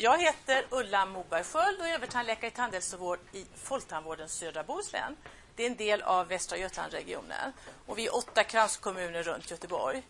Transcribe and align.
Jag 0.00 0.18
heter 0.18 0.66
Ulla 0.70 1.06
Moberg 1.06 1.44
Sköld 1.44 1.80
och 1.80 1.86
är 1.86 1.94
övertandläkare 1.94 2.46
i 2.46 2.50
tandhälsovård 2.50 3.18
i 3.32 3.46
Folktandvården 3.54 4.28
Södra 4.28 4.62
Bohuslän. 4.62 5.16
Det 5.56 5.62
är 5.62 5.70
en 5.70 5.76
del 5.76 6.02
av 6.02 6.28
Västra 6.28 6.58
Götalandregionen. 6.58 7.52
Och 7.86 7.98
vi 7.98 8.06
är 8.06 8.16
åtta 8.16 8.44
kranskommuner 8.44 9.22
runt 9.22 9.50
Göteborg. 9.50 10.02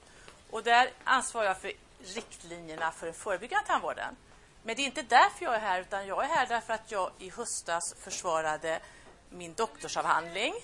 Och 0.51 0.62
där 0.62 0.90
ansvarar 1.04 1.46
jag 1.46 1.61
för 1.61 1.72
riktlinjerna 2.14 2.90
för 2.90 3.06
den 3.06 3.14
förebyggande 3.14 3.66
tandvården. 3.66 4.16
Men 4.62 4.77
det 4.77 4.82
är 4.82 4.87
inte 4.87 5.03
därför 5.03 5.45
jag 5.45 5.54
är 5.54 5.61
här, 5.61 5.80
utan 5.80 6.07
jag 6.07 6.25
är 6.25 6.29
här 6.29 6.46
därför 6.46 6.75
att 6.75 6.91
jag 6.91 7.11
i 7.18 7.30
höstas 7.30 7.95
försvarade 8.00 8.80
min 9.30 9.55
doktorsavhandling 9.55 10.55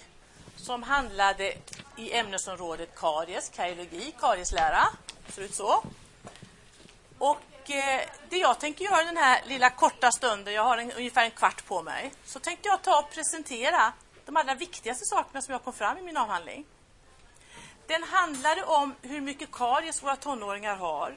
som 0.56 0.82
handlade 0.82 1.54
i 1.96 2.12
ämnesområdet 2.12 2.94
karies, 2.94 3.48
kariologi, 3.48 4.14
karieslära. 4.20 4.84
Ser 5.28 5.42
ut 5.42 5.54
så. 5.54 5.84
Och 7.18 7.40
eh, 7.70 8.00
det 8.28 8.36
jag 8.36 8.60
tänker 8.60 8.84
göra 8.84 9.04
den 9.04 9.16
här 9.16 9.42
lilla 9.46 9.70
korta 9.70 10.12
stunden, 10.12 10.54
jag 10.54 10.64
har 10.64 10.78
en, 10.78 10.92
ungefär 10.92 11.24
en 11.24 11.30
kvart 11.30 11.66
på 11.66 11.82
mig, 11.82 12.12
så 12.24 12.38
tänkte 12.38 12.68
jag 12.68 12.82
ta 12.82 12.98
och 12.98 13.10
presentera 13.10 13.92
de 14.26 14.36
allra 14.36 14.54
viktigaste 14.54 15.04
sakerna 15.04 15.42
som 15.42 15.52
jag 15.52 15.64
kom 15.64 15.72
fram 15.72 15.98
i 15.98 16.02
min 16.02 16.16
avhandling. 16.16 16.64
Den 17.86 18.02
handlade 18.02 18.64
om 18.64 18.94
hur 19.02 19.20
mycket 19.20 19.52
karies 19.52 20.02
våra 20.02 20.16
tonåringar 20.16 20.76
har 20.76 21.16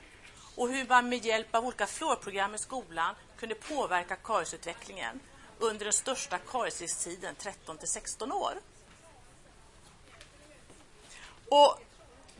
och 0.55 0.69
hur 0.69 0.87
man 0.87 1.09
med 1.09 1.25
hjälp 1.25 1.55
av 1.55 1.65
olika 1.65 1.87
fluorprogram 1.87 2.55
i 2.55 2.57
skolan 2.57 3.15
kunde 3.37 3.55
påverka 3.55 4.15
kariesutvecklingen 4.15 5.19
under 5.59 5.85
den 5.85 5.93
största 5.93 6.37
kariesrisktiden, 6.37 7.35
13 7.35 7.77
till 7.77 7.87
16 7.87 8.31
år. 8.31 8.53
Och 11.49 11.79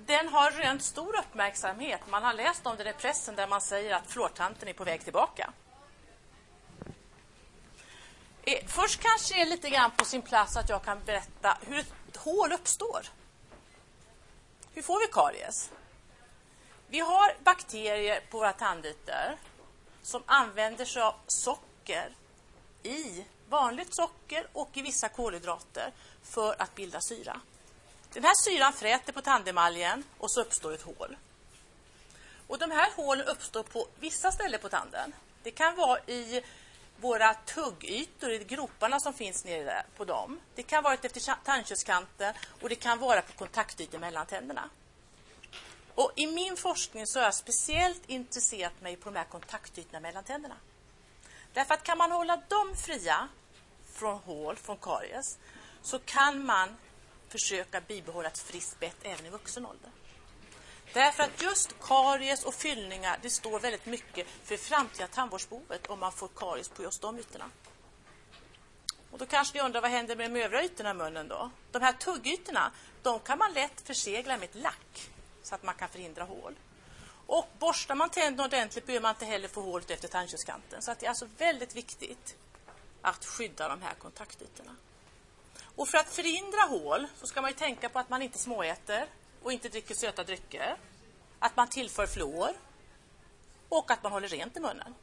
den 0.05 0.27
har 0.27 0.51
rönt 0.51 0.83
stor 0.83 1.19
uppmärksamhet. 1.19 2.01
Man 2.09 2.23
har 2.23 2.33
läst 2.33 2.65
om 2.65 2.77
den 2.77 2.87
i 2.87 2.93
pressen 2.93 3.35
där 3.35 3.47
man 3.47 3.61
säger 3.61 3.95
att 3.95 4.07
fluortanten 4.07 4.67
är 4.67 4.73
på 4.73 4.83
väg 4.83 5.03
tillbaka. 5.03 5.53
Eh, 8.43 8.67
först 8.67 9.01
kanske 9.01 9.35
det 9.35 9.41
är 9.41 9.45
lite 9.45 9.69
grann 9.69 9.91
på 9.91 10.05
sin 10.05 10.21
plats 10.21 10.57
att 10.57 10.69
jag 10.69 10.83
kan 10.83 11.03
berätta 11.05 11.57
hur 11.61 11.79
ett 11.79 12.17
hål 12.17 12.51
uppstår. 12.51 13.07
Hur 14.73 14.81
får 14.81 14.99
vi 14.99 15.07
karies? 15.11 15.71
Vi 16.87 16.99
har 16.99 17.33
bakterier 17.43 18.21
på 18.31 18.37
våra 18.37 18.53
tandytor 18.53 19.37
som 20.01 20.23
använder 20.25 20.85
sig 20.85 21.01
av 21.01 21.15
socker 21.27 22.09
i 22.83 23.25
vanligt 23.49 23.93
socker 23.93 24.47
och 24.53 24.69
i 24.73 24.81
vissa 24.81 25.09
kolhydrater 25.09 25.91
för 26.23 26.61
att 26.61 26.75
bilda 26.75 27.01
syra. 27.01 27.41
Den 28.17 28.23
här 28.23 28.35
syran 28.43 28.73
fräter 28.73 29.13
på 29.13 29.21
tandemaljen 29.21 30.03
och 30.17 30.31
så 30.31 30.41
uppstår 30.41 30.73
ett 30.73 30.81
hål. 30.81 31.17
Och 32.47 32.57
de 32.57 32.71
här 32.71 32.91
hålen 32.95 33.27
uppstår 33.27 33.63
på 33.63 33.87
vissa 33.99 34.31
ställen 34.31 34.59
på 34.59 34.69
tanden. 34.69 35.13
Det 35.43 35.51
kan 35.51 35.75
vara 35.75 35.99
i 35.99 36.41
våra 36.99 37.33
tuggytor, 37.33 38.31
i 38.31 38.43
groparna 38.43 38.99
som 38.99 39.13
finns 39.13 39.45
nere 39.45 39.83
på 39.97 40.05
dem. 40.05 40.39
Det 40.55 40.63
kan 40.63 40.83
vara 40.83 40.93
efter 40.93 41.43
tandköttskanten 41.43 42.33
och 42.61 42.69
det 42.69 42.75
kan 42.75 42.99
vara 42.99 43.21
på 43.21 43.33
kontaktytor 43.33 43.99
mellan 43.99 44.25
tänderna. 44.25 44.69
Och 45.95 46.11
I 46.15 46.27
min 46.27 46.57
forskning 46.57 47.07
så 47.07 47.19
har 47.19 47.23
jag 47.23 47.35
speciellt 47.35 48.09
intresserat 48.09 48.81
mig 48.81 48.95
på 48.95 49.09
de 49.09 49.17
här 49.17 49.25
kontaktytorna 49.25 49.99
mellan 49.99 50.23
tänderna. 50.23 50.55
Därför 51.53 51.73
att 51.73 51.83
kan 51.83 51.97
man 51.97 52.11
hålla 52.11 52.41
dem 52.47 52.75
fria 52.85 53.27
från 53.93 54.17
hål, 54.17 54.55
från 54.55 54.77
karies, 54.77 55.37
så 55.81 55.99
kan 55.99 56.45
man 56.45 56.77
försöka 57.29 57.81
bibehålla 57.81 58.27
ett 58.27 58.39
friskt 58.39 58.79
bett 58.79 58.97
även 59.01 59.25
i 59.25 59.29
vuxen 59.29 59.65
ålder. 59.65 59.91
Därför 60.93 61.23
att 61.23 61.41
just 61.41 61.75
karies 61.81 62.43
och 62.43 62.53
fyllningar, 62.53 63.19
det 63.21 63.29
står 63.29 63.59
väldigt 63.59 63.85
mycket 63.85 64.27
för 64.43 64.57
framtida 64.57 65.07
tandvårdsbehovet 65.07 65.87
om 65.87 65.99
man 65.99 66.11
får 66.11 66.29
karies 66.35 66.69
på 66.69 66.83
just 66.83 67.01
de 67.01 67.19
ytorna. 67.19 67.49
Och 69.11 69.17
då 69.17 69.25
kanske 69.25 69.57
ni 69.57 69.63
undrar 69.63 69.81
vad 69.81 69.91
händer 69.91 70.15
med 70.15 70.31
de 70.31 70.43
övriga 70.43 70.63
ytorna 70.63 70.91
i 70.91 70.93
munnen 70.93 71.27
då? 71.27 71.49
De 71.71 71.81
här 71.81 71.93
tuggytorna, 71.93 72.71
de 73.03 73.19
kan 73.19 73.37
man 73.37 73.53
lätt 73.53 73.81
försegla 73.81 74.37
med 74.37 74.49
ett 74.49 74.55
lack 74.55 75.09
så 75.43 75.55
att 75.55 75.63
man 75.63 75.75
kan 75.75 75.89
förhindra 75.89 76.23
hål. 76.23 76.55
Och 77.27 77.49
borstar 77.59 77.95
man 77.95 78.09
tänderna 78.09 78.45
ordentligt 78.45 78.85
behöver 78.85 79.01
man 79.01 79.15
inte 79.15 79.25
heller 79.25 79.47
få 79.47 79.61
hålet 79.61 79.91
efter 79.91 80.07
tandköttskanten. 80.07 80.81
Så 80.81 80.91
att 80.91 80.99
det 80.99 81.05
är 81.05 81.09
alltså 81.09 81.27
väldigt 81.37 81.75
viktigt 81.75 82.35
att 83.01 83.25
skydda 83.25 83.69
de 83.69 83.81
här 83.81 83.93
kontaktytorna. 83.93 84.75
Och 85.75 85.87
för 85.87 85.97
att 85.97 86.09
förhindra 86.09 86.61
hål 86.61 87.07
så 87.19 87.27
ska 87.27 87.41
man 87.41 87.53
tänka 87.53 87.89
på 87.89 87.99
att 87.99 88.09
man 88.09 88.21
inte 88.21 88.37
småäter 88.37 89.07
och 89.43 89.51
inte 89.51 89.69
dricker 89.69 89.95
söta 89.95 90.23
drycker. 90.23 90.77
Att 91.39 91.55
man 91.55 91.67
tillför 91.67 92.07
fluor 92.07 92.49
och 93.69 93.91
att 93.91 94.03
man 94.03 94.11
håller 94.11 94.27
rent 94.27 94.57
i 94.57 94.59
munnen. 94.59 94.95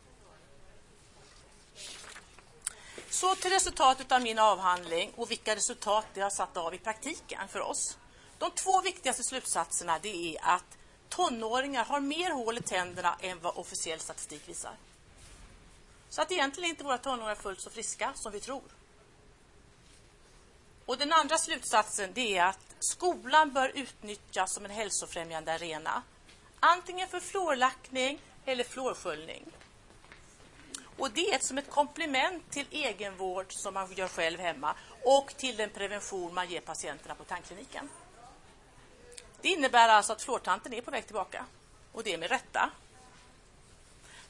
Så 3.11 3.35
till 3.35 3.51
resultatet 3.51 4.13
av 4.13 4.23
min 4.23 4.39
avhandling 4.39 5.13
och 5.17 5.31
vilka 5.31 5.57
resultat 5.57 6.07
det 6.15 6.21
har 6.21 6.31
satt 6.31 6.57
av 6.57 6.75
i 6.75 6.79
praktiken 6.79 7.49
för 7.49 7.61
oss. 7.61 7.99
De 8.39 8.51
två 8.51 8.81
viktigaste 8.81 9.25
slutsatserna 9.25 9.99
det 9.99 10.37
är 10.37 10.45
att 10.45 10.79
tonåringar 11.09 11.85
har 11.85 12.01
mer 12.01 12.31
hål 12.31 12.59
i 12.59 12.61
tänderna 12.61 13.17
än 13.21 13.41
vad 13.41 13.57
officiell 13.57 14.01
statistik 14.01 14.49
visar. 14.49 14.77
Så 16.09 16.23
att 16.23 16.33
egentligen 16.33 16.67
är 16.67 16.71
inte 16.71 16.85
våra 16.85 16.99
tonåringar 16.99 17.35
fullt 17.35 17.61
så 17.61 17.71
friska 17.71 18.13
som 18.15 18.33
vi 18.33 18.41
tror. 18.41 18.63
Och 20.87 20.99
Den 20.99 21.13
andra 21.13 21.39
slutsatsen 21.39 22.11
det 22.15 22.39
är 22.39 22.45
att 22.45 22.77
skolan 22.79 23.53
bör 23.53 23.73
utnyttjas 23.75 24.55
som 24.55 24.65
en 24.65 24.71
hälsofrämjande 24.71 25.53
arena. 25.53 26.03
Antingen 26.61 27.09
för 27.09 27.21
fluorlackning 27.21 28.21
eller 28.45 28.65
fluorsköljning. 28.65 29.45
Och 30.99 31.11
det 31.11 31.35
är 31.35 31.39
som 31.39 31.59
ett 31.59 31.71
komplement 31.71 32.51
till 32.51 32.67
egenvård 32.71 33.47
som 33.49 33.75
man 33.75 33.93
gör 33.93 34.09
själv 34.09 34.41
hemma 34.41 34.75
och 35.05 35.37
till 35.37 35.57
den 35.57 35.71
prevention 35.71 36.35
man 36.35 36.51
ger 36.51 36.61
patienterna 36.61 37.15
på 37.15 37.25
tandkliniken. 37.25 37.89
Det 39.41 39.49
innebär 39.49 39.89
alltså 39.89 40.13
att 40.13 40.23
fluortanten 40.23 40.75
är 40.75 40.81
på 40.81 40.91
väg 40.91 41.07
tillbaka. 41.07 41.47
Och 41.93 42.03
det 42.03 42.13
är 42.13 42.19
med 42.19 42.31
rätta. 42.31 42.71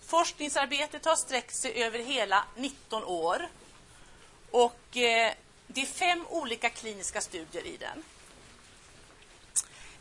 Forskningsarbetet 0.07 1.05
har 1.05 1.17
sträckt 1.17 1.57
sig 1.57 1.85
över 1.85 1.99
hela 1.99 2.45
19 2.57 3.05
år. 3.05 3.49
Och 4.51 4.97
eh, 4.97 5.35
det 5.67 5.81
är 5.81 5.87
fem 5.87 6.27
olika 6.29 6.71
kliniska 6.71 7.21
studier 7.21 7.67
i 7.67 7.77
den. 7.77 8.05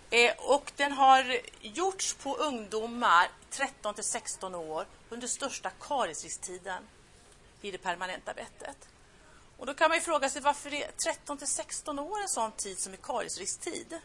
Eh, 0.09 0.35
och 0.37 0.71
den 0.75 0.91
har 0.91 1.37
gjorts 1.61 2.13
på 2.13 2.35
ungdomar 2.35 3.29
13 3.49 3.93
till 3.93 4.03
16 4.03 4.55
år 4.55 4.85
under 5.09 5.27
största 5.27 5.69
kariesrisktiden 5.69 6.83
i 7.61 7.71
det 7.71 7.77
permanenta 7.77 8.33
bettet. 8.33 8.77
Och 9.57 9.65
då 9.65 9.73
kan 9.73 9.89
man 9.89 10.01
fråga 10.01 10.29
sig 10.29 10.41
varför 10.41 10.73
är 10.73 10.91
13 11.05 11.37
till 11.37 11.47
16 11.47 11.99
år 11.99 12.21
en 12.21 12.27
sån 12.27 12.51
tid 12.51 12.79
som 12.79 12.93
är 12.93 12.97
kariesrisktid? 12.97 13.99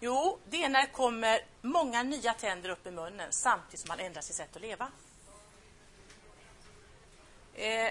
Jo, 0.00 0.38
det 0.48 0.64
är 0.64 0.68
när 0.68 0.82
det 0.82 0.92
kommer 0.92 1.40
många 1.62 2.02
nya 2.02 2.34
tänder 2.34 2.68
upp 2.68 2.86
i 2.86 2.90
munnen 2.90 3.32
samtidigt 3.32 3.80
som 3.80 3.88
man 3.88 4.00
ändrar 4.00 4.22
sitt 4.22 4.36
sätt 4.36 4.56
att 4.56 4.62
leva. 4.62 4.90
Eh, 7.58 7.90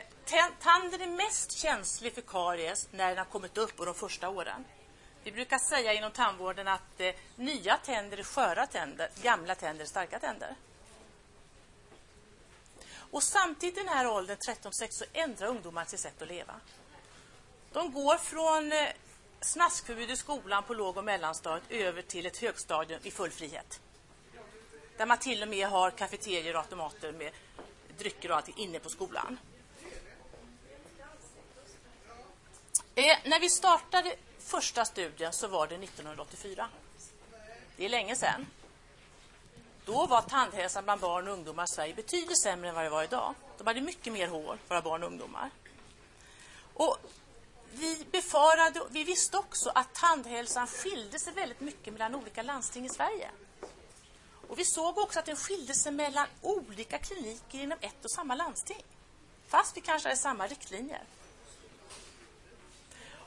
tanden 0.60 1.02
är 1.02 1.08
mest 1.08 1.52
känslig 1.52 2.14
för 2.14 2.22
karies 2.22 2.88
när 2.92 3.08
den 3.08 3.18
har 3.18 3.26
kommit 3.26 3.58
upp 3.58 3.80
och 3.80 3.86
de 3.86 3.96
första 3.96 4.30
åren. 4.30 4.66
Vi 5.24 5.32
brukar 5.32 5.58
säga 5.58 5.94
inom 5.94 6.12
tandvården 6.12 6.68
att 6.68 7.00
eh, 7.00 7.16
nya 7.36 7.78
tänder 7.78 8.18
är 8.18 8.24
sköra 8.24 8.68
tänder, 8.68 9.10
gamla 9.22 9.56
tänder 9.56 9.84
är 9.84 9.88
starka 9.88 10.20
tänder. 10.20 10.56
Och 13.12 13.24
samtidigt 13.24 13.78
i 13.78 13.80
den 13.80 13.90
här 13.90 14.08
åldern, 14.08 14.38
13-16, 14.38 14.88
så 14.90 15.06
ändrar 15.14 15.48
ungdomar 15.48 15.86
sitt 15.86 16.00
sätt 16.00 16.22
att 16.22 16.28
leva. 16.28 16.54
De 17.74 17.92
går 17.92 18.18
från 18.18 18.72
eh, 18.72 18.88
snaskförbud 19.42 20.12
i 20.12 20.16
skolan 20.16 20.64
på 20.64 20.74
låg 20.74 20.98
och 20.98 21.04
mellanstadiet 21.04 21.72
över 21.72 22.02
till 22.02 22.26
ett 22.26 22.38
högstadium 22.38 23.00
i 23.04 23.12
full 23.12 23.32
frihet. 23.32 23.80
Där 24.98 25.06
man 25.06 25.18
till 25.18 25.42
och 25.42 25.48
med 25.48 25.68
har 25.68 25.92
kafeterier 25.92 26.54
och 26.54 26.62
automater 26.62 27.12
med 27.12 27.32
drycker 27.98 28.32
och 28.32 28.38
allting 28.38 28.58
inne 28.58 28.80
på 28.80 28.90
skolan. 28.90 29.38
Eh, 32.98 33.18
när 33.24 33.40
vi 33.40 33.50
startade 33.50 34.16
första 34.40 34.86
studien 34.86 35.34
så 35.34 35.48
var 35.48 35.68
det 35.68 35.76
1984. 35.76 36.70
Det 37.78 37.86
är 37.86 37.90
länge 37.90 38.16
sedan. 38.16 38.48
Då 39.86 40.06
var 40.06 40.22
tandhälsan 40.22 40.84
bland 40.84 41.02
barn 41.02 41.28
och 41.28 41.34
ungdomar 41.34 41.64
i 41.64 41.68
Sverige 41.68 41.96
betydligt 41.96 42.42
sämre 42.42 42.70
än 42.70 42.76
vad 42.76 42.84
det 42.84 42.90
var 42.90 43.04
idag. 43.04 43.34
De 43.58 43.68
hade 43.68 43.82
mycket 43.82 44.14
mer 44.14 44.28
hår, 44.28 44.58
våra 44.68 44.82
barn 44.82 45.04
och 45.04 45.10
ungdomar. 45.10 45.50
Och 46.74 46.98
vi 47.72 48.06
befarade, 48.12 48.82
vi 48.90 49.04
visste 49.04 49.38
också 49.38 49.72
att 49.76 49.94
tandhälsan 49.94 50.68
skilde 50.68 51.20
sig 51.20 51.34
väldigt 51.34 51.62
mycket 51.62 51.94
mellan 51.94 52.16
olika 52.16 52.44
landsting 52.44 52.86
i 52.86 52.90
Sverige. 52.90 53.30
Och 54.48 54.60
vi 54.60 54.66
såg 54.66 54.98
också 54.98 55.20
att 55.20 55.26
den 55.26 55.36
skilde 55.36 55.74
sig 55.74 55.92
mellan 55.92 56.28
olika 56.42 56.98
kliniker 56.98 57.60
inom 57.60 57.78
ett 57.82 58.06
och 58.06 58.12
samma 58.12 58.36
landsting. 58.36 58.84
Fast 59.48 59.78
vi 59.78 59.82
kanske 59.82 60.10
hade 60.10 60.18
samma 60.18 60.48
riktlinjer. 60.48 61.04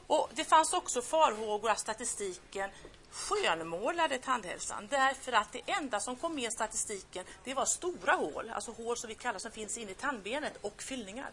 Och 0.08 0.30
Det 0.34 0.44
fanns 0.44 0.72
också 0.72 1.02
farhågor 1.02 1.70
att 1.70 1.80
statistiken 1.80 2.70
skönmålade 3.10 4.18
tandhälsan 4.18 4.88
därför 4.90 5.32
att 5.32 5.52
det 5.52 5.60
enda 5.66 6.00
som 6.00 6.16
kom 6.16 6.34
med 6.34 6.44
i 6.44 6.50
statistiken 6.50 7.24
det 7.44 7.54
var 7.54 7.64
stora 7.64 8.12
hål, 8.12 8.50
alltså 8.50 8.72
hål 8.72 8.96
som 8.96 9.08
vi 9.08 9.14
kallar 9.14 9.38
som 9.38 9.50
finns 9.50 9.78
inne 9.78 9.90
i 9.90 9.94
tandbenet 9.94 10.58
och 10.60 10.82
fyllningar. 10.82 11.30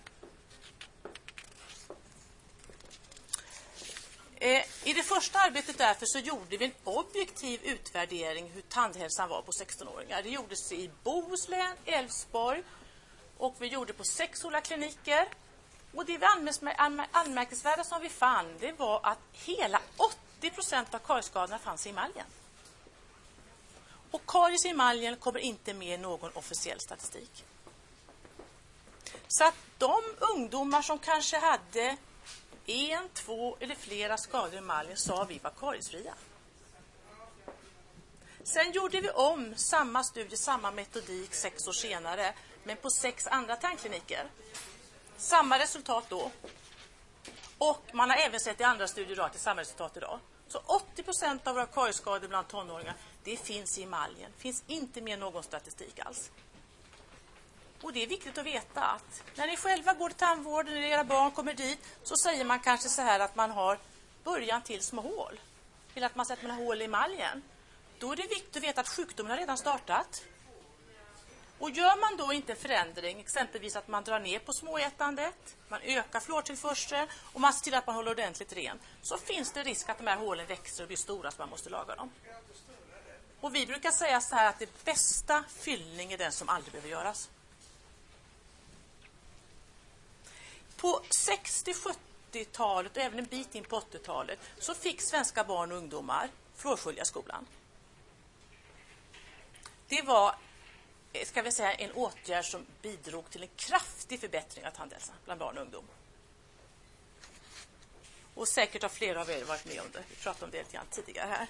Eh, 4.35 4.63
I 4.83 4.93
det 4.93 5.03
första 5.03 5.39
arbetet 5.39 5.77
därför 5.77 6.05
så 6.05 6.19
gjorde 6.19 6.57
vi 6.57 6.65
en 6.65 6.71
objektiv 6.83 7.59
utvärdering 7.63 8.49
hur 8.49 8.61
tandhälsan 8.61 9.29
var 9.29 9.41
på 9.41 9.51
16-åringar. 9.51 10.23
Det 10.23 10.29
gjordes 10.29 10.71
i 10.71 10.89
Bohuslän, 11.03 11.75
Älvsborg 11.85 12.63
och 13.37 13.55
vi 13.59 13.67
gjorde 13.67 13.93
på 13.93 14.03
sex 14.03 14.45
olika 14.45 14.61
kliniker. 14.61 15.27
Och 15.95 16.05
det 16.05 16.23
anmärkningsvärda 17.11 17.83
som 17.83 18.01
vi 18.01 18.09
fann 18.09 18.57
det 18.59 18.71
var 18.71 18.99
att 19.03 19.19
hela 19.31 19.81
80 19.97 20.49
procent 20.49 20.93
av 20.93 20.99
korgskadorna 20.99 21.59
fanns 21.59 21.87
i 21.87 21.89
emaljen. 21.89 22.25
Och 24.11 24.21
karies 24.27 24.65
i 24.65 24.69
emaljen 24.69 25.15
kommer 25.15 25.39
inte 25.39 25.73
med 25.73 25.93
i 25.93 25.97
någon 25.97 26.31
officiell 26.33 26.79
statistik. 26.79 27.45
Så 29.27 29.43
att 29.43 29.55
de 29.77 30.01
ungdomar 30.19 30.81
som 30.81 30.99
kanske 30.99 31.37
hade 31.37 31.97
en, 32.65 33.09
två 33.13 33.57
eller 33.59 33.75
flera 33.75 34.17
skador 34.17 34.53
i 34.53 34.57
emaljen 34.57 34.97
sa 34.97 35.23
vi 35.23 35.39
var 35.39 35.51
kariesfria. 35.51 36.13
Sen 38.43 38.71
gjorde 38.71 39.01
vi 39.01 39.09
om 39.09 39.55
samma 39.55 40.03
studie, 40.03 40.37
samma 40.37 40.71
metodik 40.71 41.33
sex 41.33 41.67
år 41.67 41.71
senare, 41.71 42.33
men 42.63 42.77
på 42.77 42.89
sex 42.89 43.27
andra 43.27 43.55
tandkliniker. 43.55 44.25
Samma 45.17 45.59
resultat 45.59 46.05
då. 46.09 46.31
Och 47.57 47.81
man 47.93 48.09
har 48.09 48.17
även 48.17 48.39
sett 48.39 48.59
i 48.59 48.63
andra 48.63 48.87
studier 48.87 49.19
att 49.19 49.33
det 49.33 49.37
är 49.37 49.39
samma 49.39 49.61
resultat 49.61 49.97
idag. 49.97 50.19
Så 50.47 50.61
80 50.65 51.03
procent 51.03 51.47
av 51.47 51.55
våra 51.55 51.65
korgskador 51.65 52.27
bland 52.27 52.47
tonåringar, 52.47 52.93
det 53.23 53.37
finns 53.37 53.77
i 53.77 53.83
emaljen. 53.83 54.31
finns 54.37 54.63
inte 54.67 55.01
med 55.01 55.19
någon 55.19 55.43
statistik 55.43 55.99
alls. 55.99 56.31
Och 57.81 57.93
det 57.93 58.03
är 58.03 58.07
viktigt 58.07 58.37
att 58.37 58.45
veta 58.45 58.81
att 58.81 59.23
när 59.35 59.47
ni 59.47 59.57
själva 59.57 59.93
går 59.93 60.09
till 60.09 60.17
tandvården, 60.17 60.73
när 60.73 60.81
era 60.81 61.03
barn 61.03 61.31
kommer 61.31 61.53
dit, 61.53 61.79
så 62.03 62.15
säger 62.17 62.45
man 62.45 62.59
kanske 62.59 62.89
så 62.89 63.01
här 63.01 63.19
att 63.19 63.35
man 63.35 63.51
har 63.51 63.79
början 64.23 64.61
till 64.61 64.81
små 64.81 65.01
hål. 65.01 65.39
Eller 65.95 66.07
att 66.07 66.15
man 66.15 66.25
sätter 66.25 66.47
man 66.47 66.57
har 66.57 66.65
hål 66.65 66.81
i 66.81 66.85
emaljen. 66.85 67.41
Då 67.99 68.11
är 68.11 68.15
det 68.15 68.27
viktigt 68.27 68.57
att 68.57 68.63
veta 68.63 68.81
att 68.81 68.89
sjukdomen 68.89 69.31
har 69.31 69.37
redan 69.37 69.57
startat. 69.57 70.23
Och 71.65 71.71
gör 71.71 71.99
man 72.01 72.17
då 72.17 72.33
inte 72.33 72.55
förändring, 72.55 73.19
exempelvis 73.19 73.75
att 73.75 73.87
man 73.87 74.03
drar 74.03 74.19
ner 74.19 74.39
på 74.39 74.53
småätandet, 74.53 75.55
man 75.67 75.81
ökar 75.81 76.19
fluortillförseln 76.19 77.07
och 77.33 77.41
man 77.41 77.53
ser 77.53 77.63
till 77.63 77.73
att 77.73 77.87
man 77.87 77.95
håller 77.95 78.11
ordentligt 78.11 78.53
rent, 78.53 78.81
så 79.01 79.17
finns 79.17 79.51
det 79.51 79.63
risk 79.63 79.89
att 79.89 79.97
de 79.97 80.07
här 80.07 80.17
hålen 80.17 80.47
växer 80.47 80.83
och 80.83 80.87
blir 80.87 80.97
stora 80.97 81.31
så 81.31 81.41
man 81.41 81.49
måste 81.49 81.69
laga 81.69 81.95
dem. 81.95 82.11
Och 83.39 83.55
vi 83.55 83.65
brukar 83.65 83.91
säga 83.91 84.21
så 84.21 84.35
här 84.35 84.49
att 84.49 84.59
det 84.59 84.83
bästa 84.85 85.43
fyllning 85.49 86.11
är 86.13 86.17
den 86.17 86.31
som 86.31 86.49
aldrig 86.49 86.71
behöver 86.71 86.89
göras. 86.89 87.29
På 90.77 91.01
60-70-talet 91.09 92.97
och 92.97 93.03
även 93.03 93.19
en 93.19 93.25
bit 93.25 93.55
in 93.55 93.63
på 93.63 93.79
80-talet 93.79 94.39
så 94.59 94.73
fick 94.73 95.01
svenska 95.01 95.43
barn 95.43 95.71
och 95.71 95.77
ungdomar 95.77 96.29
fluorsköljarskolan. 96.55 97.47
Det 99.87 100.01
var 100.01 100.35
ska 101.25 101.41
vi 101.41 101.51
säga, 101.51 101.73
en 101.73 101.91
åtgärd 101.91 102.45
som 102.45 102.65
bidrog 102.81 103.29
till 103.29 103.43
en 103.43 103.49
kraftig 103.55 104.19
förbättring 104.19 104.67
av 104.67 104.71
tandhälsan 104.71 105.15
bland 105.25 105.39
barn 105.39 105.57
och 105.57 105.63
ungdom. 105.63 105.85
Och 108.33 108.47
säkert 108.47 108.81
har 108.81 108.89
flera 108.89 109.21
av 109.21 109.29
er 109.29 109.43
varit 109.43 109.65
med 109.65 109.79
om 109.79 109.91
det. 109.91 110.03
Vi 110.09 110.15
pratade 110.15 110.45
om 110.45 110.51
det 110.51 110.57
lite 110.57 110.73
grann 110.73 110.85
tidigare 110.91 111.29
här. 111.29 111.47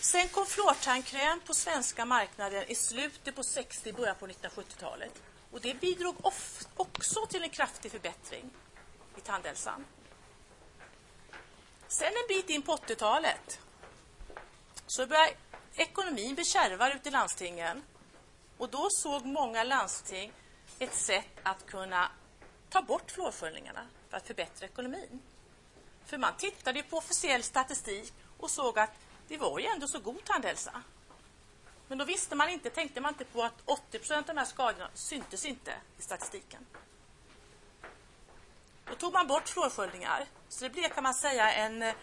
Sen 0.00 0.28
kom 0.28 0.46
fluortandkräm 0.46 1.40
på 1.40 1.54
svenska 1.54 2.04
marknaden 2.04 2.64
i 2.68 2.74
slutet 2.74 3.34
på 3.36 3.42
60 3.42 3.92
början 3.92 4.16
på 4.16 4.26
1970-talet. 4.26 5.22
Och 5.50 5.60
det 5.60 5.74
bidrog 5.74 6.16
också 6.76 7.26
till 7.26 7.42
en 7.42 7.50
kraftig 7.50 7.90
förbättring 7.90 8.50
i 9.16 9.20
tandhälsan. 9.20 9.84
Sen 11.88 12.08
en 12.08 12.28
bit 12.28 12.50
in 12.50 12.62
på 12.62 12.76
80-talet 12.76 13.60
så 14.86 15.06
började 15.06 15.32
ekonomin 15.74 16.34
bli 16.34 16.44
kärvare 16.44 16.94
ute 16.94 17.08
i 17.08 17.12
landstingen. 17.12 17.82
Och 18.58 18.68
då 18.68 18.88
såg 18.90 19.24
många 19.24 19.64
landsting 19.64 20.32
ett 20.78 20.94
sätt 20.94 21.40
att 21.42 21.66
kunna 21.66 22.10
ta 22.70 22.82
bort 22.82 23.10
fluorsköljningarna 23.10 23.86
för 24.08 24.16
att 24.16 24.26
förbättra 24.26 24.66
ekonomin. 24.66 25.22
För 26.06 26.18
man 26.18 26.36
tittade 26.36 26.82
på 26.82 26.96
officiell 26.96 27.42
statistik 27.42 28.12
och 28.38 28.50
såg 28.50 28.78
att 28.78 28.90
det 29.28 29.36
var 29.36 29.58
ju 29.58 29.66
ändå 29.66 29.88
så 29.88 29.98
god 29.98 30.24
tandhälsa. 30.24 30.82
Men 31.88 31.98
då 31.98 32.04
visste 32.04 32.34
man 32.34 32.48
inte, 32.48 32.70
tänkte 32.70 33.00
man 33.00 33.12
inte 33.12 33.24
på 33.24 33.42
att 33.42 33.64
80% 33.92 34.16
av 34.16 34.24
de 34.24 34.36
här 34.36 34.44
skadorna 34.44 34.88
syntes 34.94 35.44
inte 35.44 35.74
i 35.98 36.02
statistiken. 36.02 36.66
Då 38.88 38.94
tog 38.94 39.12
man 39.12 39.26
bort 39.26 39.48
fluorsköljningar. 39.48 40.26
Så 40.48 40.64
det 40.64 40.70
blev 40.70 40.88
kan 40.88 41.02
man 41.02 41.14
säga 41.14 41.52
en 41.52 41.82
eh, 41.82 41.94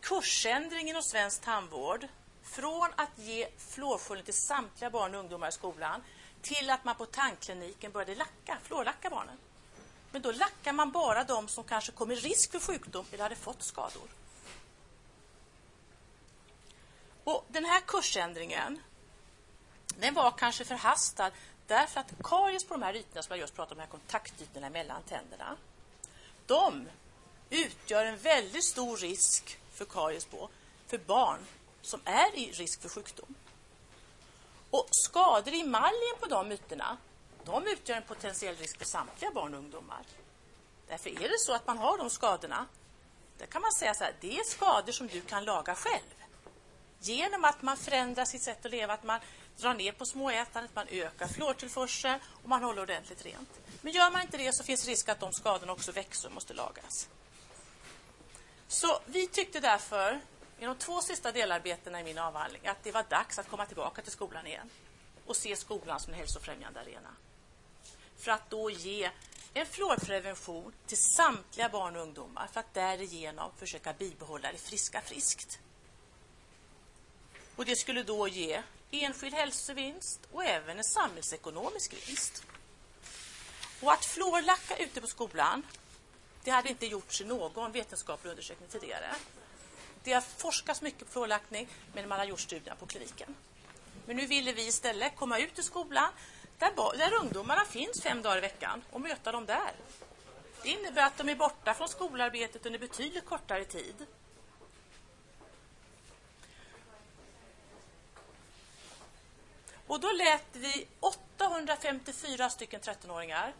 kursändring 0.00 0.88
inom 0.88 1.02
svensk 1.02 1.42
tandvård. 1.42 2.08
Från 2.44 2.88
att 2.96 3.18
ge 3.18 3.48
fluorsköljning 3.58 4.24
till 4.24 4.34
samtliga 4.34 4.90
barn 4.90 5.14
och 5.14 5.20
ungdomar 5.20 5.48
i 5.48 5.52
skolan 5.52 6.02
till 6.42 6.70
att 6.70 6.84
man 6.84 6.96
på 6.96 7.06
tandkliniken 7.06 7.92
började 7.92 8.14
lacka, 8.14 8.58
fluorlacka 8.62 9.10
barnen. 9.10 9.38
Men 10.10 10.22
då 10.22 10.32
lackar 10.32 10.72
man 10.72 10.90
bara 10.90 11.24
de 11.24 11.48
som 11.48 11.64
kanske 11.64 11.92
kom 11.92 12.10
i 12.10 12.14
risk 12.14 12.52
för 12.52 12.60
sjukdom 12.60 13.06
eller 13.12 13.22
hade 13.22 13.36
fått 13.36 13.62
skador. 13.62 14.08
Och 17.24 17.46
Den 17.48 17.64
här 17.64 17.80
kursändringen 17.80 18.82
den 19.98 20.14
var 20.14 20.30
kanske 20.30 20.64
förhastad 20.64 21.30
därför 21.66 22.00
att 22.00 22.12
karies 22.22 22.64
på 22.64 22.74
de 22.74 22.82
här 22.82 22.96
ytorna 22.96 23.22
som 23.22 23.30
jag 23.32 23.40
just 23.40 23.54
pratade 23.54 23.72
om, 23.72 23.78
de 23.78 23.82
här 23.82 23.90
kontaktytorna 23.90 24.70
mellan 24.70 25.02
tänderna, 25.02 25.56
de 26.46 26.88
utgör 27.50 28.04
en 28.04 28.18
väldigt 28.18 28.64
stor 28.64 28.96
risk 28.96 29.58
för 29.72 29.84
karies 29.84 30.24
på 30.24 30.48
för 30.86 30.98
barn 30.98 31.38
som 31.84 32.00
är 32.04 32.38
i 32.38 32.52
risk 32.52 32.82
för 32.82 32.88
sjukdom. 32.88 33.34
Och 34.70 34.88
skador 34.90 35.54
i 35.54 35.64
maljen 35.64 36.16
på 36.20 36.26
de 36.26 36.52
ytorna, 36.52 36.96
de 37.44 37.66
utgör 37.66 37.96
en 37.96 38.02
potentiell 38.02 38.56
risk 38.56 38.78
för 38.78 38.84
samtliga 38.84 39.30
barn 39.30 39.54
och 39.54 39.60
ungdomar. 39.60 40.02
Därför 40.88 41.10
är 41.10 41.28
det 41.28 41.38
så 41.38 41.54
att 41.54 41.66
man 41.66 41.78
har 41.78 41.98
de 41.98 42.10
skadorna, 42.10 42.66
där 43.38 43.46
kan 43.46 43.62
man 43.62 43.72
säga 43.72 43.94
så 43.94 44.04
här, 44.04 44.14
det 44.20 44.38
är 44.38 44.44
skador 44.44 44.92
som 44.92 45.06
du 45.06 45.20
kan 45.20 45.44
laga 45.44 45.74
själv 45.74 46.14
genom 47.04 47.44
att 47.44 47.62
man 47.62 47.76
förändrar 47.76 48.24
sitt 48.24 48.42
sätt 48.42 48.64
att 48.64 48.70
leva, 48.70 48.92
att 48.92 49.02
man 49.02 49.20
drar 49.56 49.74
ner 49.74 49.92
på 49.92 50.06
småätandet, 50.06 50.74
man 50.74 50.86
ökar 50.88 51.26
fluortillförseln 51.26 52.20
och 52.42 52.48
man 52.48 52.62
håller 52.62 52.82
ordentligt 52.82 53.24
rent. 53.24 53.60
Men 53.80 53.92
gör 53.92 54.10
man 54.10 54.22
inte 54.22 54.36
det 54.36 54.54
så 54.54 54.64
finns 54.64 54.86
risk 54.86 55.08
att 55.08 55.20
de 55.20 55.32
skadorna 55.32 55.72
också 55.72 55.92
växer 55.92 56.28
och 56.28 56.34
måste 56.34 56.54
lagas. 56.54 57.08
Så 58.68 59.00
vi 59.06 59.26
tyckte 59.26 59.60
därför, 59.60 60.20
i 60.64 60.66
de 60.66 60.76
två 60.76 61.00
sista 61.00 61.32
delarbetena 61.32 62.00
i 62.00 62.04
min 62.04 62.18
avhandling, 62.18 62.66
att 62.66 62.82
det 62.82 62.92
var 62.92 63.02
dags 63.02 63.38
att 63.38 63.48
komma 63.48 63.66
tillbaka 63.66 64.02
till 64.02 64.12
skolan 64.12 64.46
igen 64.46 64.70
och 65.26 65.36
se 65.36 65.56
skolan 65.56 66.00
som 66.00 66.12
en 66.12 66.18
hälsofrämjande 66.18 66.80
arena. 66.80 67.10
För 68.16 68.30
att 68.30 68.50
då 68.50 68.70
ge 68.70 69.10
en 69.54 69.66
fluorprevention 69.66 70.72
till 70.86 70.96
samtliga 70.96 71.68
barn 71.68 71.96
och 71.96 72.02
ungdomar 72.02 72.48
för 72.52 72.60
att 72.60 72.74
därigenom 72.74 73.50
försöka 73.56 73.92
bibehålla 73.92 74.52
det 74.52 74.58
friska 74.58 75.00
friskt. 75.00 75.58
Och 77.56 77.64
Det 77.64 77.76
skulle 77.76 78.02
då 78.02 78.28
ge 78.28 78.62
enskild 78.90 79.34
hälsovinst 79.34 80.20
och 80.32 80.44
även 80.44 80.78
en 80.78 80.84
samhällsekonomisk 80.84 81.92
vinst. 81.92 82.44
Och 83.82 83.92
att 83.92 84.04
fluorlacka 84.04 84.76
ute 84.76 85.00
på 85.00 85.06
skolan, 85.06 85.62
det 86.44 86.50
hade 86.50 86.68
inte 86.68 86.86
gjorts 86.86 87.20
i 87.20 87.24
någon 87.24 87.72
vetenskaplig 87.72 88.30
undersökning 88.30 88.68
tidigare. 88.68 89.14
Det 90.04 90.12
har 90.12 90.20
forskats 90.20 90.82
mycket 90.82 91.06
på 91.06 91.12
fluorlackning, 91.12 91.68
men 91.94 92.08
man 92.08 92.18
har 92.18 92.26
gjort 92.26 92.40
studierna 92.40 92.76
på 92.76 92.86
kliniken. 92.86 93.34
Men 94.06 94.16
nu 94.16 94.26
ville 94.26 94.52
vi 94.52 94.66
istället 94.66 95.16
komma 95.16 95.38
ut 95.38 95.58
i 95.58 95.62
skolan 95.62 96.08
där, 96.58 96.98
där 96.98 97.14
ungdomarna 97.14 97.64
finns 97.64 98.02
fem 98.02 98.22
dagar 98.22 98.38
i 98.38 98.40
veckan 98.40 98.82
och 98.90 99.00
möta 99.00 99.32
dem 99.32 99.46
där. 99.46 99.72
Det 100.62 100.68
innebär 100.68 101.06
att 101.06 101.18
de 101.18 101.28
är 101.28 101.34
borta 101.34 101.74
från 101.74 101.88
skolarbetet 101.88 102.66
under 102.66 102.78
betydligt 102.78 103.24
kortare 103.24 103.64
tid 103.64 104.06
Och 109.86 110.00
då 110.00 110.12
lät 110.12 110.46
vi 110.52 110.86
854 111.00 112.50
stycken 112.50 112.80
13-åringar 112.80 113.52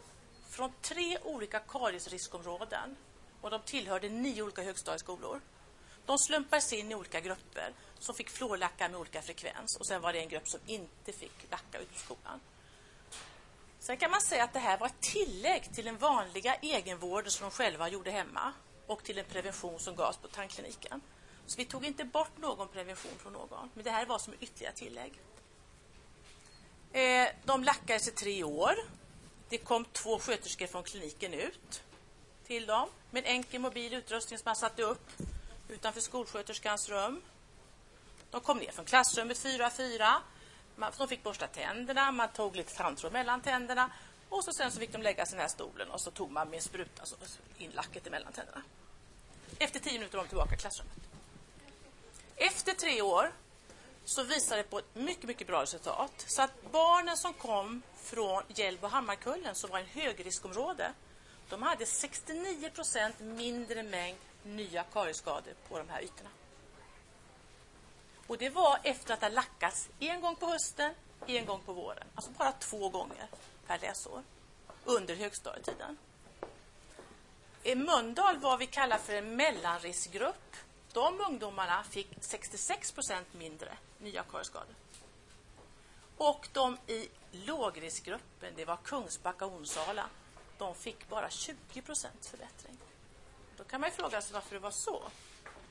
från 0.50 0.72
tre 0.80 1.18
olika 1.18 1.58
kariesriskområden 1.58 2.96
och 3.40 3.50
de 3.50 3.60
tillhörde 3.60 4.08
nio 4.08 4.42
olika 4.42 4.62
högstadieskolor. 4.62 5.40
De 6.06 6.18
slumpades 6.18 6.72
in 6.72 6.92
i 6.92 6.94
olika 6.94 7.20
grupper 7.20 7.72
som 7.98 8.14
fick 8.14 8.30
fluorlacka 8.30 8.88
med 8.88 9.00
olika 9.00 9.22
frekvens 9.22 9.76
och 9.76 9.86
sen 9.86 10.02
var 10.02 10.12
det 10.12 10.18
en 10.18 10.28
grupp 10.28 10.48
som 10.48 10.60
inte 10.66 11.12
fick 11.12 11.50
lacka 11.50 11.78
ut 11.78 11.92
på 11.92 11.98
skolan. 11.98 12.40
Sen 13.78 13.96
kan 13.96 14.10
man 14.10 14.20
säga 14.20 14.44
att 14.44 14.52
det 14.52 14.58
här 14.58 14.78
var 14.78 14.86
ett 14.86 15.00
tillägg 15.00 15.74
till 15.74 15.84
den 15.84 15.98
vanliga 15.98 16.54
egenvården 16.54 17.30
som 17.30 17.44
de 17.44 17.50
själva 17.50 17.88
gjorde 17.88 18.10
hemma. 18.10 18.52
och 18.86 19.04
till 19.04 19.18
en 19.18 19.24
prevention 19.24 19.80
som 19.80 19.96
gavs 19.96 20.16
på 20.16 20.28
tandkliniken. 20.28 21.00
Så 21.46 21.56
vi 21.56 21.64
tog 21.64 21.84
inte 21.84 22.04
bort 22.04 22.38
någon 22.38 22.68
prevention 22.68 23.12
från 23.18 23.32
någon, 23.32 23.70
men 23.74 23.84
det 23.84 23.90
här 23.90 24.06
var 24.06 24.18
som 24.18 24.34
ytterligare 24.40 24.74
tillägg. 24.74 25.12
Eh, 26.92 27.28
de 27.44 27.64
lackades 27.64 28.08
i 28.08 28.10
tre 28.10 28.44
år. 28.44 28.74
Det 29.48 29.58
kom 29.58 29.84
två 29.84 30.18
sköterskor 30.18 30.66
från 30.66 30.82
kliniken 30.82 31.34
ut 31.34 31.82
till 32.46 32.66
dem 32.66 32.88
med 33.10 33.24
en 33.24 33.30
enkel 33.30 33.60
mobil 33.60 33.94
utrustning 33.94 34.38
som 34.38 34.44
man 34.44 34.56
satte 34.56 34.82
upp 34.82 35.10
utanför 35.68 36.00
skolsköterskans 36.00 36.88
rum. 36.88 37.22
De 38.30 38.40
kom 38.40 38.58
ner 38.58 38.70
från 38.70 38.84
klassrummet 38.84 39.38
fyra 39.38 39.70
fyra. 39.70 40.22
De 40.98 41.08
fick 41.08 41.22
borsta 41.22 41.46
tänderna, 41.46 42.12
man 42.12 42.28
tog 42.28 42.56
lite 42.56 42.74
tandtråd 42.74 43.12
mellan 43.12 43.40
tänderna 43.40 43.90
och 44.28 44.44
så 44.44 44.52
sen 44.52 44.72
så 44.72 44.78
fick 44.78 44.92
de 44.92 45.02
lägga 45.02 45.26
sig 45.26 45.34
i 45.34 45.36
den 45.36 45.40
här 45.40 45.48
stolen 45.48 45.90
och 45.90 46.00
så 46.00 46.10
tog 46.10 46.30
man 46.30 46.48
med 46.48 46.56
en 46.56 46.62
spruta 46.62 47.06
så 47.06 47.16
in 47.58 47.70
lacket 47.70 48.06
emellan 48.06 48.32
tänderna. 48.32 48.62
Efter 49.58 49.80
tio 49.80 49.92
minuter 49.92 50.16
var 50.16 50.24
de 50.24 50.28
tillbaka 50.28 50.54
i 50.54 50.58
klassrummet. 50.58 50.98
Efter 52.36 52.72
tre 52.72 53.02
år 53.02 53.32
så 54.04 54.22
visade 54.22 54.62
det 54.62 54.68
på 54.68 54.78
ett 54.78 54.94
mycket, 54.94 55.24
mycket 55.24 55.46
bra 55.46 55.62
resultat. 55.62 56.24
Så 56.26 56.42
att 56.42 56.72
barnen 56.72 57.16
som 57.16 57.34
kom 57.34 57.82
från 57.96 58.42
Hjällbo 58.48 58.86
och 58.86 58.92
Hammarkullen, 58.92 59.54
som 59.54 59.70
var 59.70 59.78
en 59.78 59.86
högriskområde, 59.86 60.92
de 61.48 61.62
hade 61.62 61.86
69 61.86 62.70
procent 62.70 63.20
mindre 63.20 63.82
mängd 63.82 64.18
nya 64.44 64.84
kariesskador 64.84 65.54
på 65.68 65.78
de 65.78 65.88
här 65.88 66.02
ytorna. 66.02 66.30
Och 68.26 68.38
det 68.38 68.50
var 68.50 68.78
efter 68.82 69.14
att 69.14 69.20
det 69.20 69.28
lackats 69.28 69.88
en 70.00 70.20
gång 70.20 70.36
på 70.36 70.46
hösten, 70.46 70.94
en 71.26 71.46
gång 71.46 71.60
på 71.60 71.72
våren. 71.72 72.06
Alltså 72.14 72.30
bara 72.30 72.52
två 72.52 72.88
gånger 72.88 73.28
per 73.66 73.78
läsår 73.78 74.22
under 74.84 75.14
högstadietiden. 75.14 75.98
I 77.62 77.74
Mölndal 77.74 78.38
var 78.38 78.58
vi 78.58 78.66
kallar 78.66 78.98
för 78.98 79.14
en 79.14 79.36
mellanriskgrupp. 79.36 80.56
De 80.92 81.20
ungdomarna 81.20 81.84
fick 81.84 82.08
66 82.20 82.92
procent 82.92 83.34
mindre 83.34 83.76
nya 83.98 84.22
kariesskador. 84.22 84.74
Och 86.16 86.48
de 86.52 86.78
i 86.86 87.08
lågriskgruppen, 87.30 88.52
det 88.56 88.64
var 88.64 88.76
Kungsbacka 88.76 89.46
och 89.46 89.52
Onsala, 89.52 90.06
de 90.58 90.74
fick 90.74 91.08
bara 91.08 91.30
20 91.30 91.82
procent 91.82 92.26
förbättring. 92.26 92.78
Då 93.64 93.70
kan 93.70 93.80
man 93.80 93.90
fråga 93.90 94.20
sig 94.20 94.34
varför 94.34 94.54
det 94.54 94.60
var 94.60 94.70
så. 94.70 95.02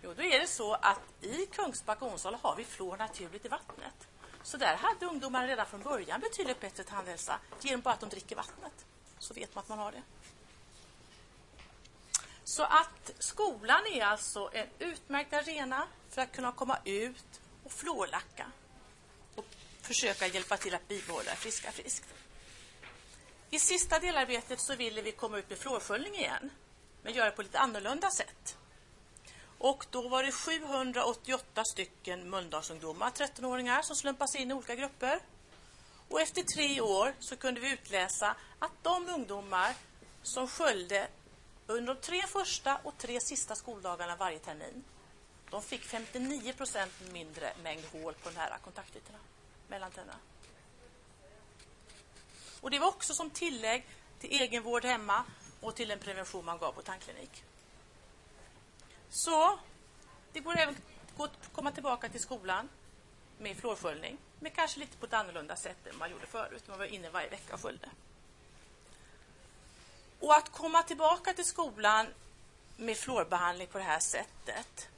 Jo, 0.01 0.13
då 0.13 0.23
är 0.23 0.39
det 0.39 0.47
så 0.47 0.73
att 0.73 1.00
i 1.21 1.45
Kungsbacka 1.45 2.05
och 2.05 2.12
Onsala 2.12 2.39
har 2.41 2.55
vi 2.55 2.63
fluor 2.63 2.97
naturligt 2.97 3.45
i 3.45 3.47
vattnet. 3.47 4.07
Så 4.43 4.57
där 4.57 4.75
hade 4.75 5.05
ungdomarna 5.05 5.47
redan 5.47 5.65
från 5.65 5.81
början 5.81 6.19
betydligt 6.19 6.59
bättre 6.59 6.83
tandhälsa 6.83 7.39
genom 7.62 7.81
bara 7.81 7.93
att 7.93 8.00
de 8.00 8.09
dricker 8.09 8.35
vattnet. 8.35 8.85
Så 9.19 9.33
vet 9.33 9.55
man 9.55 9.62
att 9.62 9.69
man 9.69 9.79
har 9.79 9.91
det. 9.91 10.01
Så 12.43 12.63
att 12.63 13.12
skolan 13.19 13.81
är 13.93 14.05
alltså 14.05 14.50
en 14.53 14.67
utmärkt 14.79 15.33
arena 15.33 15.88
för 16.09 16.21
att 16.21 16.31
kunna 16.31 16.51
komma 16.51 16.77
ut 16.85 17.41
och 17.63 17.71
fluorlacka 17.71 18.51
och 19.35 19.45
försöka 19.81 20.27
hjälpa 20.27 20.57
till 20.57 20.75
att 20.75 20.88
bibehålla 20.88 21.31
friska 21.35 21.71
friskt. 21.71 22.05
I 23.50 23.59
sista 23.59 24.00
delarbetet 24.00 24.59
så 24.59 24.75
ville 24.75 25.01
vi 25.01 25.12
komma 25.12 25.38
ut 25.38 25.50
med 25.50 25.57
fluorsköljning 25.57 26.15
igen, 26.15 26.50
men 27.03 27.13
göra 27.13 27.25
det 27.25 27.36
på 27.36 27.41
lite 27.41 27.60
annorlunda 27.60 28.12
sätt. 28.12 28.57
Och 29.57 29.86
då 29.89 30.07
var 30.07 30.24
det 30.24 30.31
788 30.31 31.63
stycken 31.65 32.29
Mölndalsungdomar, 32.29 33.10
13-åringar, 33.10 33.81
som 33.81 33.95
slumpas 33.95 34.36
in 34.36 34.51
i 34.51 34.53
olika 34.53 34.75
grupper. 34.75 35.19
Och 36.10 36.22
efter 36.22 36.43
tre 36.43 36.81
år 36.81 37.13
så 37.19 37.36
kunde 37.38 37.62
vi 37.62 37.72
utläsa 37.72 38.36
att 38.60 38.72
de 38.81 39.10
ungdomar 39.10 39.75
som 40.24 40.48
sköljde 40.48 41.07
under 41.67 41.95
de 41.95 42.01
tre 42.01 42.22
första 42.22 42.77
och 42.83 42.98
tre 42.98 43.19
sista 43.22 43.55
skoldagarna 43.55 44.15
varje 44.15 44.39
termin, 44.39 44.83
de 45.50 45.62
fick 45.62 45.83
59 45.83 46.53
procent 46.53 46.93
mindre 47.12 47.53
mängd 47.63 47.83
hål 47.91 48.13
på 48.13 48.29
de 48.29 48.36
här 48.36 48.57
kontaktytorna 48.63 49.19
mellan 49.67 49.91
tänderna. 49.91 50.19
Och 52.62 52.72
det 52.72 52.79
var 52.79 52.88
också 52.88 53.13
som 53.13 53.29
tillägg 53.29 53.86
till 54.19 54.41
egenvård 54.41 54.86
hemma 54.86 55.24
och 55.63 55.75
till 55.75 55.88
den 55.88 56.00
prevention 56.00 56.46
man 56.46 56.58
gav 56.58 56.72
på 56.72 56.82
tandklinik. 56.82 57.43
Så 59.10 59.60
det 60.34 60.39
går 60.39 60.60
även 60.60 60.75
att 61.17 61.53
komma 61.53 61.72
tillbaka 61.72 62.10
till 62.10 62.22
skolan 62.22 62.70
med 63.38 63.58
fluorsköljning, 63.58 64.17
men 64.39 64.51
kanske 64.51 64.79
lite 64.79 64.98
på 64.98 65.05
ett 65.05 65.13
annorlunda 65.13 65.55
sätt 65.55 65.88
än 65.88 65.98
man 65.98 66.12
gjorde 66.12 66.25
förut. 66.25 66.63
Man 66.67 66.77
var 66.77 66.86
inne 66.86 67.10
varje 67.10 67.29
vecka 67.29 67.53
och 67.53 67.62
sköljde. 67.62 67.89
Och 70.20 70.36
att 70.36 70.50
komma 70.50 70.84
tillbaka 70.84 71.34
till 71.34 71.46
skolan 71.46 72.08
med 72.77 72.98
fluorbehandling 72.98 73.67
på 73.67 73.77
det 73.77 73.84
här 73.84 74.00
sättet 74.00 74.89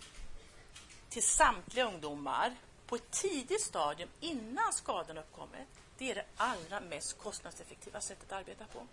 till 1.10 1.24
samtliga 1.24 1.86
ungdomar 1.86 2.56
på 2.88 2.96
ett 2.96 3.12
tidigt 3.12 3.62
stadium 3.62 4.10
innan 4.20 4.74
skadan 4.74 5.18
uppkommit, 5.18 5.68
det 5.98 6.12
är 6.12 6.16
det 6.16 6.26
allra 6.38 6.80
mest 6.80 7.18
kostnadseffektiva 7.18 8.02
sättet 8.02 8.32
att 8.32 8.40
arbeta 8.40 8.66
på. 8.66 8.88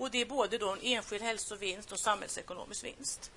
Och 0.00 0.10
det 0.10 0.20
är 0.20 0.26
både 0.26 0.58
då 0.58 0.72
en 0.72 0.80
enskild 0.82 1.22
hälsovinst 1.22 1.92
och 1.92 2.00
samhällsekonomisk 2.00 2.84
vinst. 2.84 3.30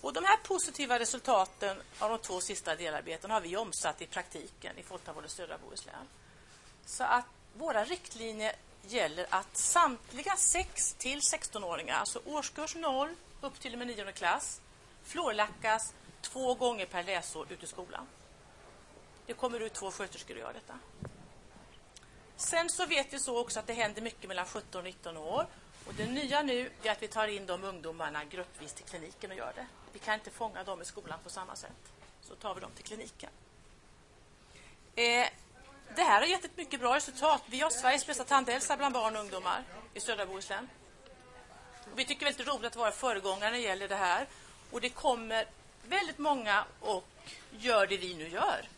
Och 0.00 0.12
De 0.12 0.24
här 0.24 0.36
positiva 0.36 0.98
resultaten 0.98 1.82
av 1.98 2.10
de 2.10 2.18
två 2.18 2.40
sista 2.40 2.76
delarbetena 2.76 3.34
har 3.34 3.40
vi 3.40 3.56
omsatt 3.56 4.02
i 4.02 4.06
praktiken 4.06 4.78
i 4.78 4.82
Folktandvården 4.82 5.30
södra 5.30 5.58
Bohuslän. 5.58 6.08
Så 6.86 7.04
att 7.04 7.24
våra 7.56 7.84
riktlinjer 7.84 8.52
gäller 8.82 9.26
att 9.30 9.56
samtliga 9.56 10.36
6 10.36 10.94
till 10.94 11.18
16-åringar, 11.18 11.94
alltså 11.94 12.20
årskurs 12.24 12.76
0 12.76 13.14
upp 13.40 13.60
till 13.60 13.72
och 13.72 13.78
med 13.78 13.86
9 13.86 14.12
klass, 14.12 14.60
fluorlackas 15.04 15.94
två 16.20 16.54
gånger 16.54 16.86
per 16.86 17.02
läsår 17.02 17.46
ute 17.52 17.64
i 17.64 17.68
skolan. 17.68 18.06
Det 19.26 19.32
kommer 19.32 19.60
ut 19.60 19.72
två 19.72 19.90
sköterskor 19.90 20.34
och 20.34 20.40
gör 20.40 20.52
detta. 20.52 20.78
Sen 22.42 22.68
så 22.68 22.86
vet 22.86 23.12
vi 23.12 23.18
så 23.18 23.38
också 23.38 23.60
att 23.60 23.66
det 23.66 23.72
händer 23.72 24.02
mycket 24.02 24.28
mellan 24.28 24.46
17 24.46 24.78
och 24.78 24.84
19 24.84 25.16
år. 25.16 25.46
Och 25.86 25.94
det 25.94 26.06
nya 26.06 26.42
nu 26.42 26.70
är 26.82 26.90
att 26.90 27.02
vi 27.02 27.08
tar 27.08 27.28
in 27.28 27.46
de 27.46 27.64
ungdomarna 27.64 28.24
gruppvis 28.24 28.72
till 28.72 28.84
kliniken 28.84 29.30
och 29.30 29.36
gör 29.36 29.52
det. 29.54 29.66
Vi 29.92 29.98
kan 29.98 30.14
inte 30.14 30.30
fånga 30.30 30.64
dem 30.64 30.82
i 30.82 30.84
skolan 30.84 31.18
på 31.24 31.30
samma 31.30 31.56
sätt. 31.56 31.92
Så 32.22 32.34
tar 32.34 32.54
vi 32.54 32.60
dem 32.60 32.70
till 32.76 32.84
kliniken. 32.84 33.30
Eh, 34.94 35.28
det 35.96 36.02
här 36.02 36.20
har 36.20 36.26
gett 36.26 36.44
ett 36.44 36.56
mycket 36.56 36.80
bra 36.80 36.96
resultat. 36.96 37.42
Vi 37.46 37.60
har 37.60 37.70
Sveriges 37.70 38.06
bästa 38.06 38.24
tandhälsa 38.24 38.76
bland 38.76 38.94
barn 38.94 39.16
och 39.16 39.22
ungdomar 39.22 39.64
i 39.94 40.00
södra 40.00 40.26
Bohuslän. 40.26 40.68
Och 41.92 41.98
vi 41.98 42.04
tycker 42.04 42.20
det 42.20 42.30
är 42.30 42.32
väldigt 42.32 42.54
roligt 42.54 42.72
att 42.72 42.76
vara 42.76 42.92
föregångare 42.92 43.50
när 43.50 43.58
det 43.58 43.64
gäller 43.64 43.88
det 43.88 43.96
här. 43.96 44.26
Och 44.70 44.80
det 44.80 44.88
kommer 44.88 45.46
väldigt 45.88 46.18
många 46.18 46.64
och 46.80 47.08
gör 47.50 47.86
det 47.86 47.96
vi 47.96 48.14
nu 48.14 48.28
gör 48.28 48.68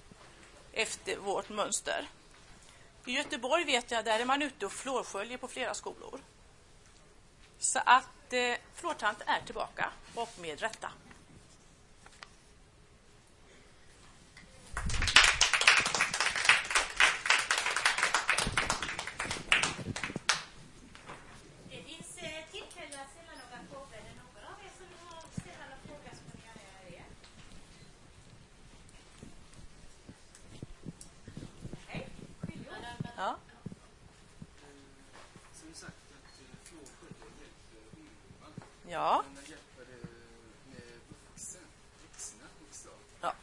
efter 0.73 1.17
vårt 1.17 1.49
mönster. 1.49 2.09
I 3.07 3.13
Göteborg 3.13 3.65
vet 3.65 3.91
jag, 3.91 4.05
där 4.05 4.21
är 4.21 4.25
man 4.25 4.43
ute 4.43 4.67
och 4.67 4.73
fluorsköljer 4.73 5.39
på 5.39 5.49
flera 5.49 5.75
skolor. 5.75 6.21
Så 7.59 7.79
att 7.87 8.33
eh, 8.33 8.55
fluortant 8.75 9.19
är 9.27 9.41
tillbaka 9.41 9.93
och 10.15 10.31
med 10.41 10.61
rätta. 10.61 10.91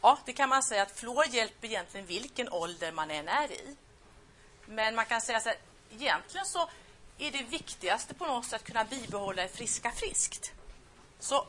Ja, 0.00 0.18
det 0.24 0.32
kan 0.32 0.48
man 0.48 0.62
säga 0.62 0.82
att 0.82 0.98
fluor 0.98 1.26
hjälper 1.26 1.68
egentligen 1.68 2.06
vilken 2.06 2.52
ålder 2.52 2.92
man 2.92 3.10
än 3.10 3.28
är 3.28 3.52
i. 3.52 3.76
Men 4.66 4.94
man 4.94 5.06
kan 5.06 5.20
säga 5.20 5.40
så 5.40 5.48
här, 5.48 5.58
egentligen 5.90 6.46
så 6.46 6.70
är 7.18 7.30
det 7.30 7.42
viktigaste 7.42 8.14
på 8.14 8.26
något 8.26 8.46
sätt 8.46 8.60
att 8.60 8.66
kunna 8.66 8.84
bibehålla 8.84 9.42
det 9.42 9.48
friska 9.48 9.90
friskt. 9.90 10.52
Så 11.18 11.46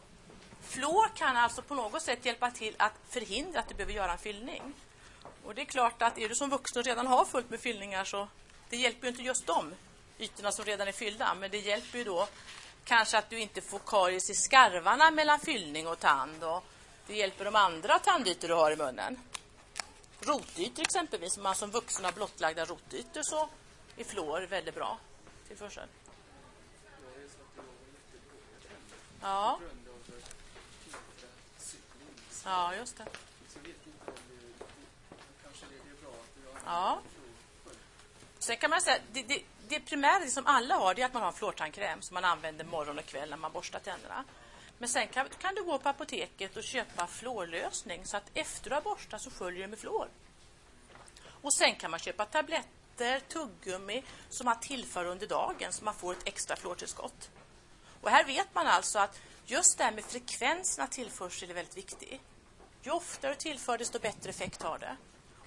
fluor 0.61 1.15
kan 1.15 1.37
alltså 1.37 1.61
på 1.61 1.75
något 1.75 2.01
sätt 2.01 2.25
hjälpa 2.25 2.51
till 2.51 2.75
att 2.79 2.93
förhindra 3.09 3.59
att 3.59 3.69
du 3.69 3.75
behöver 3.75 3.93
göra 3.93 4.11
en 4.11 4.17
fyllning. 4.17 4.73
Och 5.45 5.55
det 5.55 5.61
är 5.61 5.65
klart 5.65 6.01
att 6.01 6.17
är 6.17 6.29
du 6.29 6.35
som 6.35 6.49
vuxen 6.49 6.79
och 6.79 6.85
redan 6.85 7.07
har 7.07 7.25
fullt 7.25 7.49
med 7.49 7.59
fyllningar 7.59 8.03
så 8.03 8.27
det 8.69 8.77
hjälper 8.77 9.03
ju 9.03 9.09
inte 9.09 9.23
just 9.23 9.47
de 9.47 9.73
ytorna 10.19 10.51
som 10.51 10.65
redan 10.65 10.87
är 10.87 10.91
fyllda, 10.91 11.33
men 11.33 11.51
det 11.51 11.57
hjälper 11.57 11.97
ju 11.97 12.03
då 12.03 12.27
kanske 12.85 13.17
att 13.17 13.29
du 13.29 13.39
inte 13.39 13.61
får 13.61 13.79
karies 13.79 14.29
i 14.29 14.33
skarvarna 14.33 15.11
mellan 15.11 15.39
fyllning 15.39 15.87
och 15.87 15.99
tand 15.99 16.43
och 16.43 16.63
det 17.07 17.15
hjälper 17.15 17.45
de 17.45 17.55
andra 17.55 17.99
tandytor 17.99 18.47
du 18.47 18.53
har 18.53 18.71
i 18.71 18.75
munnen. 18.75 19.19
Rotytor 20.19 20.81
exempelvis, 20.81 21.37
om 21.37 21.43
man 21.43 21.55
som 21.55 21.71
vuxen 21.71 22.05
har 22.05 22.11
blottlagda 22.11 22.65
rotytor 22.65 23.21
så 23.23 23.49
är 23.97 24.03
fluor 24.03 24.41
väldigt 24.41 24.75
bra 24.75 24.97
till 25.47 25.57
tillförsel. 25.57 25.87
Ja. 29.21 29.59
Ja, 32.45 32.75
just 32.75 32.97
det. 32.97 33.05
Ja. 36.65 37.01
Sen 38.39 38.57
kan 38.57 38.69
man 38.69 38.81
säga, 38.81 38.97
det, 39.11 39.23
det, 39.23 39.43
det 39.67 39.79
primära 39.79 40.27
som 40.27 40.47
alla 40.47 40.75
har, 40.75 40.93
det 40.93 41.01
är 41.01 41.05
att 41.05 41.13
man 41.13 41.21
har 41.21 41.29
en 41.29 41.35
fluortandkräm 41.35 42.01
som 42.01 42.13
man 42.13 42.25
använder 42.25 42.65
morgon 42.65 42.99
och 42.99 43.05
kväll 43.05 43.29
när 43.29 43.37
man 43.37 43.51
borstar 43.51 43.79
tänderna. 43.79 44.23
Men 44.77 44.89
sen 44.89 45.07
kan, 45.07 45.29
kan 45.29 45.55
du 45.55 45.63
gå 45.63 45.79
på 45.79 45.89
apoteket 45.89 46.57
och 46.57 46.63
köpa 46.63 47.07
fluorlösning 47.07 48.05
så 48.05 48.17
att 48.17 48.31
efter 48.33 48.69
du 48.69 48.75
har 48.75 48.81
borstat 48.81 49.21
så 49.21 49.29
sköljer 49.31 49.61
du 49.61 49.67
med 49.67 49.79
fluor. 49.79 50.09
Och 51.25 51.53
sen 51.53 51.75
kan 51.75 51.91
man 51.91 51.99
köpa 51.99 52.25
tabletter, 52.25 53.19
tuggummi 53.19 54.03
som 54.29 54.45
man 54.45 54.59
tillför 54.59 55.05
under 55.05 55.27
dagen 55.27 55.73
så 55.73 55.83
man 55.83 55.95
får 55.95 56.11
ett 56.11 56.27
extra 56.27 56.55
fluortillskott. 56.55 57.29
Och 58.01 58.09
här 58.09 58.23
vet 58.23 58.55
man 58.55 58.67
alltså 58.67 58.99
att 58.99 59.19
just 59.45 59.77
det 59.77 59.83
här 59.83 59.91
med 59.91 60.03
frekvensen 60.03 60.83
av 60.83 60.87
tillförsel 60.87 61.49
är 61.49 61.53
väldigt 61.53 61.77
viktig. 61.77 62.21
Ju 62.83 62.91
oftare 62.91 63.31
du 63.31 63.35
tillför 63.35 63.77
desto 63.77 63.99
bättre 63.99 64.29
effekt 64.29 64.61
har 64.61 64.79
det. 64.79 64.97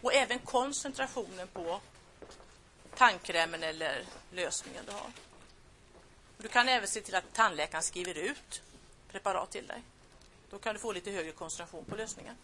Och 0.02 0.14
även 0.14 0.38
koncentrationen 0.38 1.48
på 1.48 1.80
tandkrämen 2.94 3.62
eller 3.62 4.04
lösningen 4.32 4.84
du 4.86 4.92
har. 4.92 5.10
Du 6.38 6.48
kan 6.48 6.68
även 6.68 6.88
se 6.88 7.00
till 7.00 7.14
att 7.14 7.32
tandläkaren 7.32 7.82
skriver 7.82 8.14
ut 8.14 8.62
preparat 9.12 9.50
till 9.50 9.66
dig. 9.66 9.82
Då 10.50 10.58
kan 10.58 10.74
du 10.74 10.80
få 10.80 10.92
lite 10.92 11.10
högre 11.10 11.32
koncentration 11.32 11.84
på 11.84 11.96
lösningen. 11.96 12.36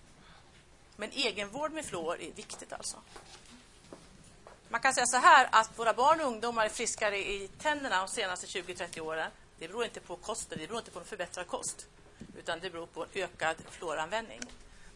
Men 0.97 1.11
egenvård 1.11 1.73
med 1.73 1.85
fluor 1.85 2.21
är 2.21 2.33
viktigt 2.33 2.73
alltså. 2.73 2.97
Man 4.69 4.81
kan 4.81 4.95
säga 4.95 5.07
så 5.07 5.17
här 5.17 5.49
att 5.53 5.79
våra 5.79 5.93
barn 5.93 6.21
och 6.21 6.27
ungdomar 6.27 6.65
är 6.65 6.69
friskare 6.69 7.19
i 7.19 7.49
tänderna 7.49 7.99
de 7.99 8.09
senaste 8.09 8.47
20-30 8.47 9.01
åren. 9.01 9.31
Det 9.59 9.69
beror 9.69 9.85
inte 9.85 10.01
på 10.01 10.17
kosten, 10.17 10.59
det 10.59 10.67
beror 10.67 10.79
inte 10.79 10.91
på 10.91 10.99
en 10.99 11.05
förbättrad 11.05 11.47
kost. 11.47 11.87
Utan 12.39 12.61
det 12.61 12.71
beror 12.71 12.87
på 12.87 13.07
ökad 13.15 13.57
fluoranvändning. 13.71 14.41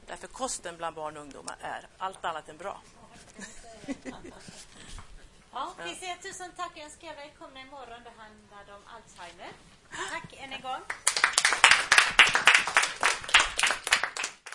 Därför 0.07 0.27
kosten 0.27 0.77
bland 0.77 0.97
barn 0.97 1.17
och 1.17 1.23
ungdomar 1.23 1.57
är 1.61 1.87
allt 1.99 2.25
annat 2.25 2.49
än 2.49 2.57
bra. 2.57 2.81
Ja, 5.53 5.75
vi 5.85 5.95
säger 5.95 6.17
tusen 6.17 6.53
tack 6.57 6.73
och 6.73 6.79
önskar 6.79 7.09
er 7.09 7.17
välkomna 7.17 7.61
imorgon. 7.61 8.01
Det 8.05 8.73
om 8.75 8.83
Alzheimer. 8.87 9.53
Tack 9.91 10.35
än 10.43 10.53
en 10.53 10.61
gång. 10.61 10.83